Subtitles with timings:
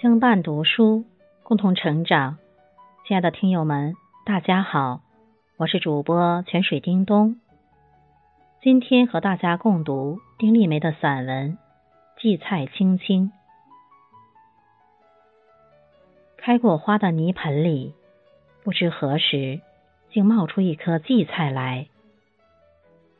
[0.00, 1.04] 相伴读书，
[1.42, 2.38] 共同成长。
[3.06, 5.02] 亲爱的听友们，大家好，
[5.58, 7.38] 我是主播泉水叮咚。
[8.62, 11.58] 今天和大家共读丁立梅的散文
[12.18, 13.26] 《荠菜青青》。
[16.38, 17.92] 开过花的泥盆里，
[18.64, 19.60] 不知何时
[20.10, 21.88] 竟冒出一颗荠菜来。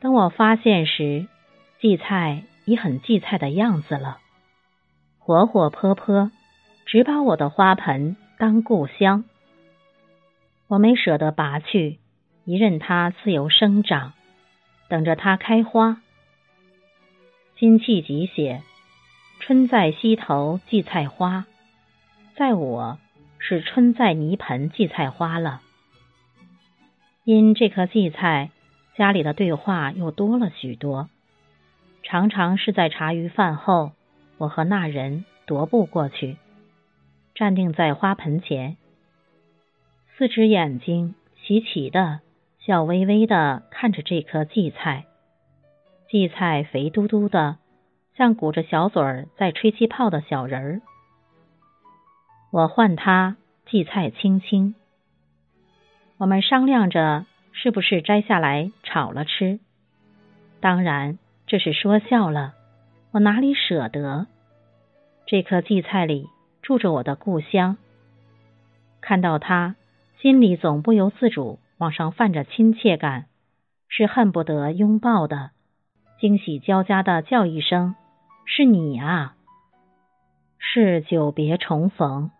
[0.00, 1.28] 等我发现时，
[1.78, 4.18] 荠菜已很荠菜的样子了，
[5.20, 6.32] 活活泼泼。
[6.94, 9.24] 只把我的花盆当故乡，
[10.68, 11.98] 我没舍得拔去，
[12.44, 14.12] 一任它自由生长，
[14.88, 16.00] 等着它开花。
[17.56, 18.62] 辛弃疾写
[19.42, 21.46] ：“春在溪头荠菜花”，
[22.38, 22.96] 在我
[23.38, 25.62] 是春在泥盆荠菜花了。
[27.24, 28.52] 因这颗荠菜，
[28.96, 31.08] 家里的对话又多了许多，
[32.04, 33.90] 常常是在茶余饭后，
[34.38, 36.36] 我和那人踱步过去。
[37.34, 38.76] 站定在花盆前，
[40.16, 42.20] 四只眼睛齐齐的、
[42.60, 45.06] 笑微微的看着这颗荠菜。
[46.08, 47.56] 荠菜肥嘟嘟的，
[48.16, 50.80] 像鼓着小嘴儿在吹气泡的小人儿。
[52.52, 54.76] 我唤它荠菜青青。
[56.18, 59.58] 我们商量着是不是摘下来炒了吃。
[60.60, 62.54] 当然这是说笑了，
[63.10, 64.28] 我哪里舍得？
[65.26, 66.28] 这颗荠菜里。
[66.64, 67.76] 住着我的故乡，
[69.02, 69.76] 看到他，
[70.18, 73.26] 心里总不由自主往上泛着亲切感，
[73.86, 75.50] 是恨不得拥抱的，
[76.18, 77.94] 惊喜交加的叫一声
[78.48, 79.36] ：“是你啊！”
[80.56, 82.30] 是久别重逢。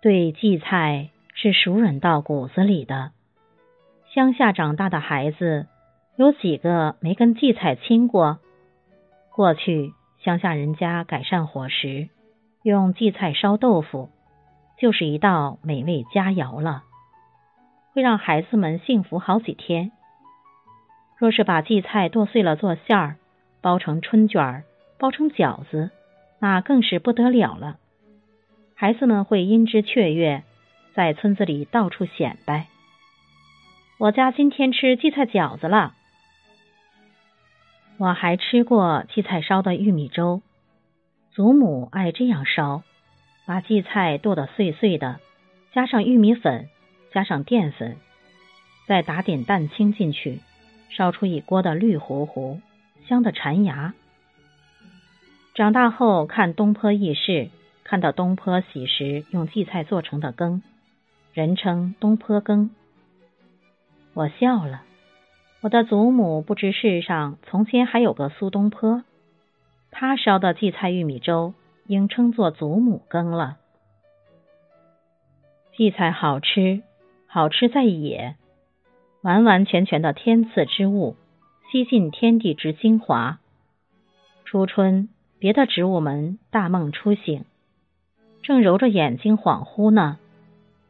[0.00, 3.12] 对荠菜是熟稔到骨子里的，
[4.14, 5.66] 乡下长大的孩子
[6.16, 8.38] 有几个没跟荠菜亲过？
[9.34, 9.92] 过去
[10.24, 12.08] 乡下人家改善伙食。
[12.66, 14.10] 用荠菜烧豆腐，
[14.76, 16.82] 就是一道美味佳肴了，
[17.92, 19.92] 会让孩子们幸福好几天。
[21.16, 23.16] 若是把荠菜剁碎了做馅儿，
[23.60, 24.64] 包成春卷儿，
[24.98, 25.92] 包成饺子，
[26.40, 27.76] 那更是不得了了。
[28.74, 30.42] 孩子们会因之雀跃，
[30.92, 32.66] 在村子里到处显摆。
[33.98, 35.94] 我家今天吃荠菜饺子了。
[37.98, 40.42] 我还吃过荠菜烧的玉米粥。
[41.36, 42.82] 祖母爱这样烧，
[43.44, 45.20] 把荠菜剁得碎碎的，
[45.70, 46.70] 加上玉米粉，
[47.12, 47.98] 加上淀粉，
[48.86, 50.40] 再打点蛋清进去，
[50.88, 52.62] 烧出一锅的绿糊糊，
[53.06, 53.92] 香的馋牙。
[55.54, 57.50] 长大后看东坡轶事，
[57.84, 60.62] 看到东坡喜时用荠菜做成的羹，
[61.34, 62.70] 人称东坡羹。
[64.14, 64.84] 我笑了，
[65.60, 69.02] 我的祖母不知世上从前还有个苏东坡。
[69.90, 71.54] 他烧的荠菜玉米粥，
[71.86, 73.56] 应称作祖母羹了。
[75.72, 76.82] 荠菜好吃，
[77.26, 78.36] 好吃在野，
[79.22, 81.16] 完完全全的天赐之物，
[81.70, 83.38] 吸尽天地之精华。
[84.44, 85.08] 初春，
[85.38, 87.44] 别的植物们大梦初醒，
[88.42, 90.18] 正揉着眼睛恍惚呢，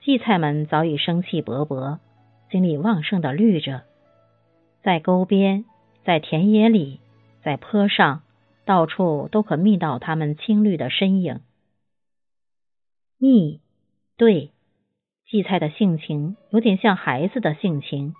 [0.00, 1.98] 荠菜们早已生气勃勃，
[2.50, 3.82] 精力旺盛的绿着，
[4.82, 5.64] 在沟边，
[6.04, 7.00] 在田野里，
[7.42, 8.22] 在坡上。
[8.70, 11.40] 到处都可觅到他们青绿的身影。
[13.18, 13.60] 觅，
[14.16, 14.52] 对，
[15.26, 18.14] 荠菜的性情有点像孩子的性情，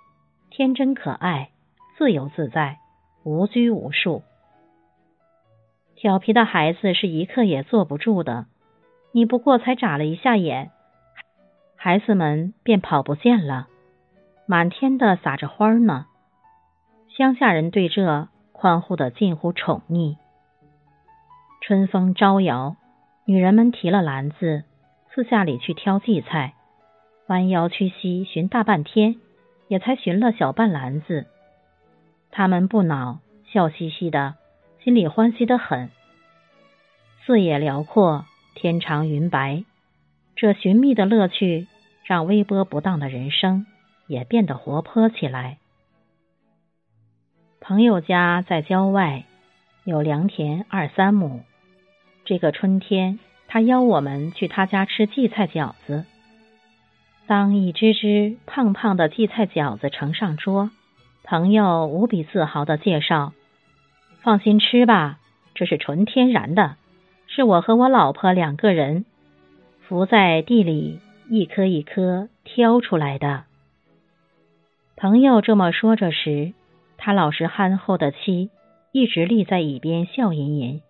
[0.49, 1.51] 天真可爱，
[1.97, 2.79] 自由自在，
[3.23, 4.23] 无拘无束。
[5.95, 8.45] 调皮的孩子是一刻也坐不住的，
[9.13, 10.71] 你不过才眨了一下眼，
[11.77, 13.69] 孩子们便跑不见了，
[14.45, 16.07] 满天的撒着花呢。
[17.07, 20.17] 乡下人对这欢呼的近乎宠溺。
[21.63, 22.75] 春风招摇，
[23.25, 24.63] 女人们提了篮子，
[25.13, 26.55] 四下里去挑荠菜，
[27.27, 29.17] 弯腰屈膝寻大半天，
[29.67, 31.27] 也才寻了小半篮子。
[32.31, 34.33] 他们不恼，笑嘻嘻的，
[34.83, 35.91] 心里欢喜的很。
[37.23, 38.25] 四野辽阔，
[38.55, 39.63] 天长云白，
[40.35, 41.67] 这寻觅的乐趣，
[42.03, 43.67] 让微波不当的人生
[44.07, 45.59] 也变得活泼起来。
[47.59, 49.25] 朋友家在郊外，
[49.83, 51.43] 有良田二三亩。
[52.31, 53.19] 这个春天，
[53.49, 56.05] 他邀我们去他家吃荠菜饺子。
[57.27, 60.71] 当一只只胖胖的荠菜饺子呈上桌，
[61.25, 63.33] 朋友无比自豪的介绍
[64.23, 65.19] ：“放心吃吧，
[65.55, 66.77] 这是纯天然的，
[67.27, 69.03] 是我和我老婆两个人
[69.81, 73.43] 伏在地里一颗一颗挑出来的。”
[74.95, 76.53] 朋友这么说着时，
[76.97, 78.49] 他老实憨厚的妻
[78.93, 80.81] 一直立在一边笑吟吟。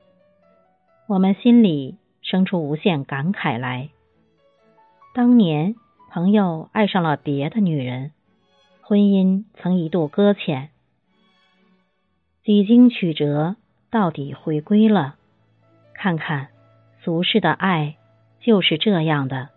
[1.12, 3.90] 我们心里生出无限感慨来。
[5.14, 5.76] 当年
[6.10, 8.14] 朋友爱上了别的女人，
[8.82, 10.70] 婚姻曾一度搁浅，
[12.46, 13.58] 几经曲折，
[13.90, 15.16] 到底回归了。
[15.94, 16.48] 看看
[17.04, 17.98] 俗世的爱
[18.40, 19.50] 就是这样的，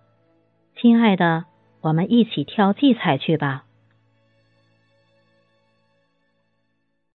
[0.74, 1.44] 亲爱的，
[1.82, 3.64] 我们一起挑荠菜去吧。